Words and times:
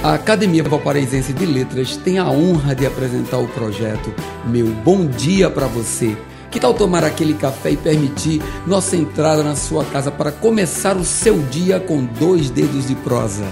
A 0.00 0.14
Academia 0.14 0.62
Valparaísense 0.62 1.32
de 1.32 1.44
Letras 1.44 1.96
tem 1.96 2.18
a 2.18 2.30
honra 2.30 2.72
de 2.72 2.86
apresentar 2.86 3.38
o 3.38 3.48
projeto 3.48 4.14
Meu 4.46 4.66
Bom 4.68 5.04
Dia 5.06 5.50
para 5.50 5.66
Você. 5.66 6.16
Que 6.52 6.60
tal 6.60 6.72
tomar 6.72 7.02
aquele 7.02 7.34
café 7.34 7.72
e 7.72 7.76
permitir 7.76 8.40
nossa 8.64 8.96
entrada 8.96 9.42
na 9.42 9.56
sua 9.56 9.84
casa 9.84 10.08
para 10.08 10.30
começar 10.30 10.96
o 10.96 11.04
seu 11.04 11.40
dia 11.50 11.80
com 11.80 12.04
dois 12.04 12.48
dedos 12.48 12.86
de 12.86 12.94
prosa? 12.94 13.44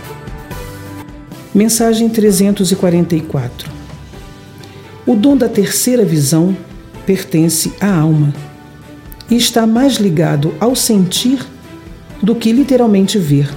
Mensagem 1.53 2.09
344 2.09 3.69
O 5.05 5.17
dom 5.17 5.37
da 5.37 5.49
terceira 5.49 6.05
visão 6.05 6.57
pertence 7.05 7.73
à 7.81 7.93
alma 7.93 8.33
e 9.29 9.35
está 9.37 9.67
mais 9.67 9.95
ligado 9.97 10.55
ao 10.61 10.77
sentir 10.77 11.45
do 12.23 12.37
que 12.37 12.53
literalmente 12.53 13.19
ver. 13.19 13.53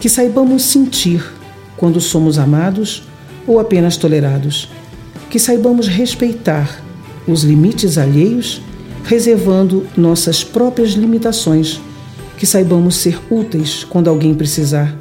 Que 0.00 0.08
saibamos 0.08 0.64
sentir 0.64 1.22
quando 1.82 2.00
somos 2.00 2.38
amados 2.38 3.02
ou 3.44 3.58
apenas 3.58 3.96
tolerados. 3.96 4.68
Que 5.28 5.36
saibamos 5.36 5.88
respeitar 5.88 6.80
os 7.26 7.42
limites 7.42 7.98
alheios, 7.98 8.62
reservando 9.02 9.84
nossas 9.96 10.44
próprias 10.44 10.90
limitações. 10.90 11.80
Que 12.38 12.46
saibamos 12.46 12.94
ser 12.94 13.18
úteis 13.28 13.82
quando 13.82 14.08
alguém 14.08 14.32
precisar. 14.32 14.96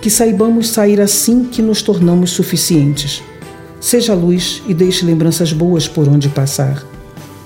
Que 0.00 0.10
saibamos 0.10 0.70
sair 0.70 1.00
assim 1.00 1.44
que 1.44 1.62
nos 1.62 1.82
tornamos 1.82 2.32
suficientes. 2.32 3.22
Seja 3.80 4.12
luz 4.12 4.60
e 4.66 4.74
deixe 4.74 5.06
lembranças 5.06 5.52
boas 5.52 5.86
por 5.86 6.08
onde 6.08 6.28
passar. 6.28 6.84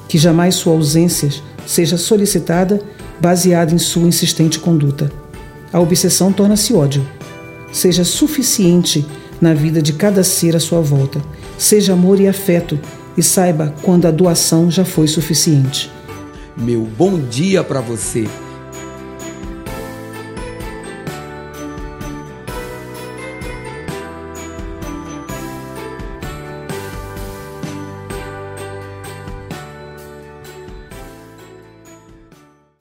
Que 0.08 0.16
jamais 0.16 0.54
sua 0.54 0.72
ausência 0.72 1.28
seja 1.66 1.98
solicitada 1.98 2.80
baseada 3.20 3.74
em 3.74 3.78
sua 3.78 4.08
insistente 4.08 4.58
conduta. 4.58 5.12
A 5.70 5.78
obsessão 5.78 6.32
torna-se 6.32 6.72
ódio 6.72 7.06
seja 7.76 8.04
suficiente 8.04 9.06
na 9.40 9.52
vida 9.52 9.82
de 9.82 9.92
cada 9.92 10.24
ser 10.24 10.56
à 10.56 10.60
sua 10.60 10.80
volta. 10.80 11.20
Seja 11.58 11.92
amor 11.92 12.18
e 12.20 12.26
afeto 12.26 12.80
e 13.16 13.22
saiba 13.22 13.74
quando 13.82 14.06
a 14.06 14.10
doação 14.10 14.70
já 14.70 14.84
foi 14.84 15.06
suficiente. 15.06 15.90
Meu 16.56 16.88
bom 16.96 17.20
dia 17.20 17.62
para 17.62 17.80
você 17.80 18.26